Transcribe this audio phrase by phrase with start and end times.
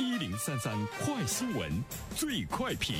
[0.00, 1.70] 一零三三快新闻，
[2.16, 2.96] 最快评。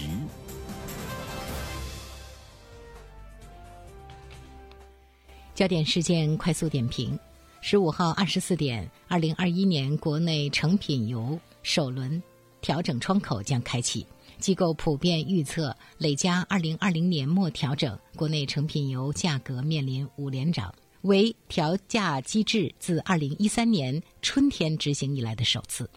[5.54, 7.18] 焦点事件快速点评：
[7.62, 12.22] 十五号二十四点，二零二一年国内成品油首轮
[12.60, 14.06] 调整窗口将开启。
[14.38, 25.88] 机构普遍预测，累加二零二零年末调整，国内成品油价格面临五连涨，为调价机制自二零一三年春天执行以来的首次。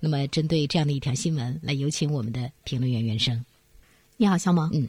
[0.00, 3.44] 那么，针对这样的一条新闻，来有请我们的评论员袁生。
[4.16, 4.70] 你好，肖萌。
[4.72, 4.88] 嗯，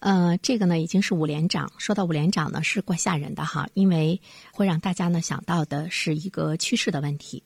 [0.00, 1.72] 呃，这个呢已经是五连涨。
[1.78, 4.20] 说到五连涨呢，是怪吓人的哈，因为
[4.52, 7.42] 会让大家呢想到的是一个趋势的问题。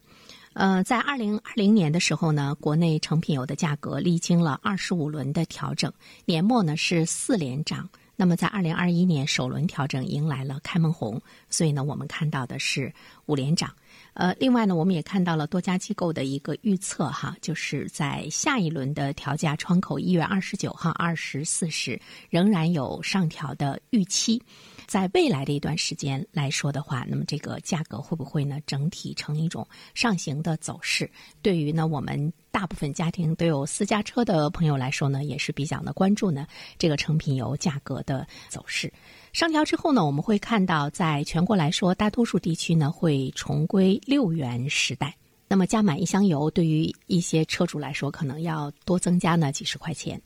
[0.53, 5.91] 呃，在二零二零年的时候呢，国内成品油的价格历经了二十五轮的调整，
[6.25, 7.87] 年末呢是四连涨。
[8.15, 11.21] 那么在二零二一年首轮调整迎来了开门红，
[11.51, 12.91] 所以呢，我们看到的是
[13.27, 13.71] 五连涨。
[14.17, 22.01] 呃，另外呢，我们也看到了多家机构的一个预测哈，就是在下一轮的调价窗口一月二十九号二十四时，
[22.31, 24.41] 仍然有上调的预期。
[24.87, 31.09] 在未来的一段时间来说的话，那么这个价格会不会呢整体呈一种上行的走势？
[31.41, 36.47] 对于呢我们大部分家庭都有私家车的朋友来说呢，也是比较的关注呢
[36.79, 38.91] 这个成品油价格的走势。
[39.33, 45.13] 上调之后呢，我们会看到在全国来说，大多数地区呢会重归六元时代。
[45.49, 50.21] 那么加满一箱油，对于一些车主来说，可能要多增加呢几十块钱。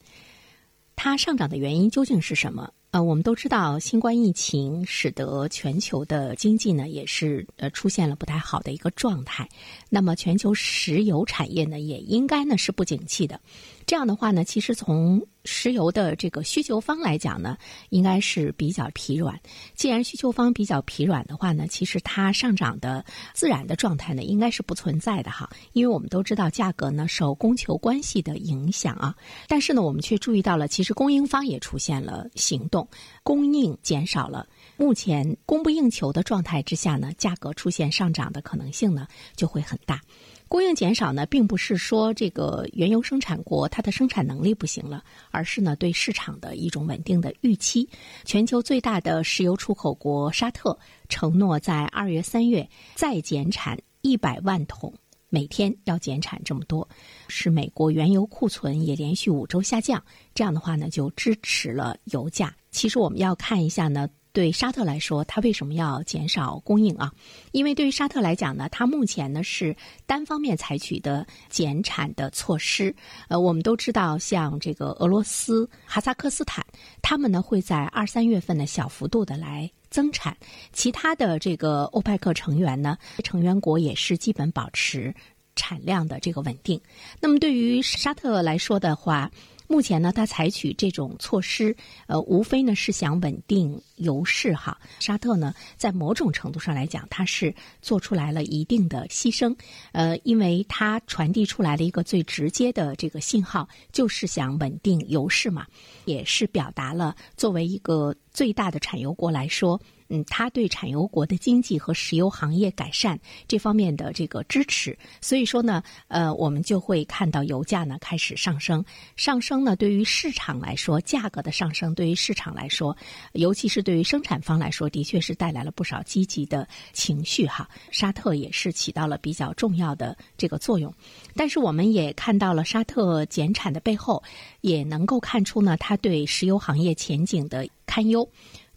[0.96, 2.72] 它上涨的原因究竟是什么？
[2.92, 9.48] 呃，我们都知道，新冠疫情使得全球的经济呢，也是呃出现了不太好的一个状态。
[9.88, 13.40] 那么，全球石油产业呢，也应该呢是不景气的。
[13.86, 17.58] 这样的话呢，其实从石油的这个需求方来讲呢，
[17.90, 19.40] 应该是比较疲软。
[19.76, 25.50] 既然需求方比较疲软的话呢，其实它上涨的自然的状态呢，应该是不存在的哈。
[25.74, 29.16] 因为我们都知道，价格呢受供求关系的影响啊。
[29.48, 32.88] 但是呢，我们却注意到了，其实供应方也出现了行动，
[33.24, 34.48] 供应减少了。
[34.82, 40.02] 目前供不应求的状态之下呢，价格出现上涨的可能性呢就会很大。
[40.48, 47.88] 供应减少呢，并不是说这个原油生产国它的生产能力不行了，而是呢对市场的一种稳定的预期。
[48.26, 50.76] 全球最大的石油出口国沙特
[51.10, 54.92] 承诺在二月、三月再减产一百万桶，
[55.30, 56.90] 每天要减产这么多，
[57.28, 60.04] 是美国原油库存也连续五周下降，
[60.34, 62.52] 这样的话呢就支持了油价。
[62.72, 64.10] 其实我们要看一下呢。
[64.34, 67.12] 对沙特来说，它为什么要减少供应啊？
[67.52, 69.76] 因为对于沙特来讲呢，它目前呢是
[70.06, 72.96] 单方面采取的减产的措施。
[73.28, 76.66] 呃，我们都知道，像这个俄罗斯、哈萨克斯坦，
[77.02, 80.36] 他们呢会在二三月份呢小幅度的来增产。
[80.72, 85.14] 其他的这个欧派克成员呢，成员国也是基本保持
[85.58, 86.80] 产量的这个稳定。
[87.20, 89.30] 那么对于沙特来说的话，
[89.72, 91.74] 目前呢，他采取这种措施，
[92.08, 94.78] 呃，无非呢是想稳定油市哈。
[95.00, 99.56] 沙特呢，在某种程度上来讲，它是做出来了一定的牺牲，
[99.94, 105.66] 呃，因为它传递出来的一个最直接的这个信号，就是想稳定油市嘛，
[106.04, 109.80] 也是表达了作为一个最大的产油国来说。
[110.14, 113.18] 嗯，他对产油国的经济和石油行业改善
[113.48, 118.84] 这方面的这个支持，所以说呢，呃，我们就会看到油价呢开始上升。
[119.16, 122.96] 上升呢，对于市场来说，价格的上升对于市场来说，
[123.32, 127.70] 尤其是对于生产方来说，的确是带来了不少积极的情绪哈。
[127.90, 130.94] 沙特也是起到了比较重要的这个作用，
[131.36, 134.22] 但是我们也看到了沙特减产的背后，
[134.60, 138.28] 也能够看出呢，他对石油行业前景的堪忧。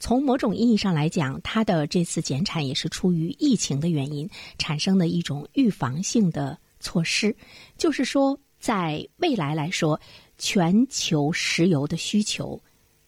[0.04, 4.28] 从某种意义上来讲，它的这次减产也是出于疫情的原因
[4.58, 7.34] 产生的一种预防性的措施。
[7.78, 9.98] 就是说，在未来来说，
[10.36, 12.62] 全球石油的需求，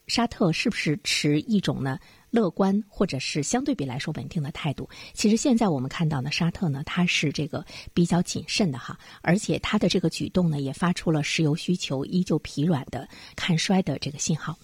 [0.07, 1.99] 沙特是不是持一种呢
[2.31, 4.89] 乐观或者是相对比来说稳定的态度？
[5.13, 7.63] 其实现在我们看到呢，沙特呢它是这个
[7.93, 13.07] 比较谨慎的哈，而且它的这个举动呢也发出了石油需求依旧疲软的
[13.37, 14.57] 看衰的这个信号。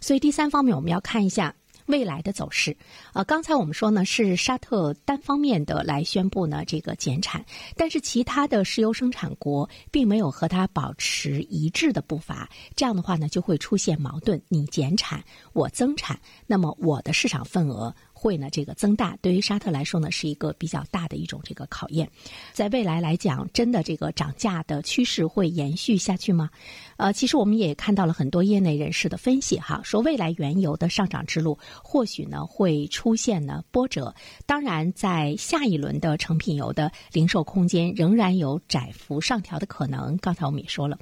[0.00, 1.52] 所以第三方面，我们要看一下。
[1.90, 2.76] 未来的走势，
[3.12, 7.44] 呃，刚才我们说呢是沙特单方面的来宣布呢这个减产，
[7.76, 15.22] 但是其他的石油生产国并没有和它保持一致的步伐，这样的话呢就会出现矛盾，你减产
[15.52, 17.94] 我增产，那么我的市场份额。
[18.20, 22.06] 会呢这个增大，对于沙特来说呢是一个比较大的一种这个考验。
[22.52, 26.50] 在未来来讲，真的这个涨价的趋势会延续下去吗？
[26.98, 34.14] 呃，其实我们也看到了很多业内人士的分析哈，说未来原油的上涨之路或许呢会出现呢波折。
[34.44, 40.18] 当然，在下一轮的成品油的零售空间仍然有窄幅上调的可能。
[40.18, 40.98] 刚才我们也说了。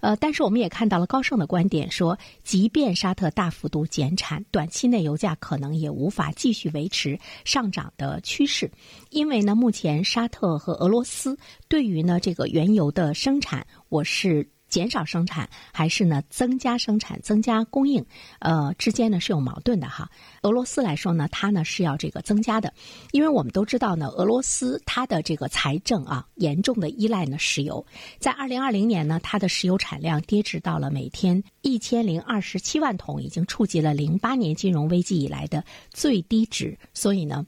[0.00, 8.70] 呃，但是我们也看到了高盛的观点，说即便沙特大幅度减产，短期内油价可能也无法继续去维持上涨的趋势，
[9.10, 11.38] 因为呢，目前沙特和俄罗斯
[11.68, 14.48] 对于呢这个原油的生产，我是。
[14.76, 18.04] 减少生产还是呢增加生产、增加供应，
[18.40, 20.10] 呃之间呢是有矛盾的哈。
[20.42, 22.74] 俄罗斯来说呢，它呢是要这个增加的，
[23.10, 27.86] 因为我们都知道呢，俄罗斯它的这个财政啊严重的依赖呢石油，
[28.18, 37.46] 在二零二零年呢，它的石油产量跌至到了每天一千零二十七万桶，已经触及了零八年金融危机以来的最低值，所以呢。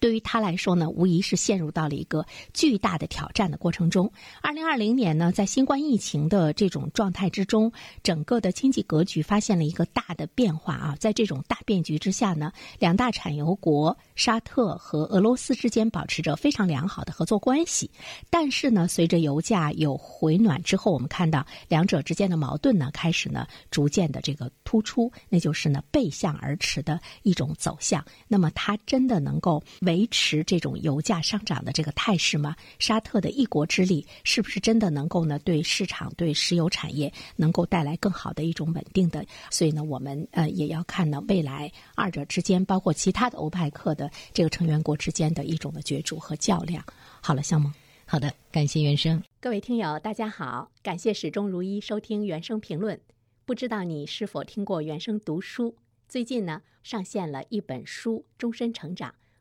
[0.00, 2.24] 对于他来说呢，无疑是陷入到了一个
[2.54, 4.10] 巨大的挑战的过程中。
[4.40, 7.70] 二零二零年呢，在新冠疫情的这种状态之中，
[8.02, 10.96] 整个的经济格局发现了一个大的变化啊。
[10.98, 17.90] 在这种大变局之下呢，两大产油国沙特和俄罗斯之间保持着非常良好的合作关系。
[18.30, 28.02] 但是呢，随着油价有回暖之后，我们看到两者之间的矛盾呢，开始呢逐渐的这个突出，那就是呢背向而驰的一种走向。
[28.26, 29.62] 那么，它真的能够？
[29.90, 32.54] 维持这种油价上涨的这个态势吗？
[32.78, 39.26] 沙特的一国之力是不是真的能够呢对市场、对石油产业能够带来更好的一种稳定的？
[39.50, 46.84] 所以呢，我们呃也要看呢未来二者之间，包括其他的欧派克的这个成员国之间的一种的角逐和较量。
[47.20, 47.68] 好了，项目，
[48.06, 49.20] 好的，感谢原生。
[49.40, 53.00] 各位听友，大家好，感谢始终如一收听原声评论。
[53.44, 55.74] 不知道你是否听过原声读书？
[56.08, 59.10] 最近呢上线了一本书《终身成长》。